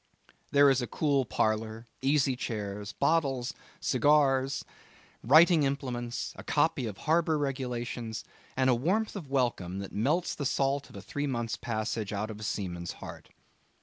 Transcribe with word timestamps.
There 0.49 0.71
is 0.71 0.81
a 0.81 0.87
cool 0.87 1.25
parlour, 1.25 1.85
easy 2.01 2.35
chairs, 2.35 2.91
bottles, 2.91 3.53
cigars, 3.79 4.65
writing 5.23 5.61
implements, 5.61 6.33
a 6.37 6.43
copy 6.43 6.87
of 6.87 6.97
harbour 7.05 7.37
regulations, 7.37 8.23
and 8.57 8.67
a 8.67 8.73
warmth 8.73 9.15
of 9.15 9.29
welcome 9.29 9.77
that 9.77 9.91
melts 9.93 10.33
the 10.33 10.43
salt 10.47 10.89
of 10.89 10.95
a 10.95 11.03
three 11.03 11.27
months' 11.27 11.55
passage 11.55 12.11
out 12.11 12.31
of 12.31 12.39
a 12.39 12.43
seaman's 12.43 12.93
heart. 12.93 13.29